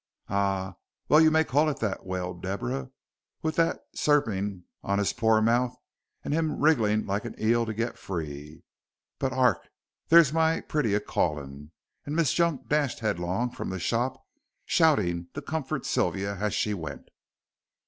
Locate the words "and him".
6.25-6.59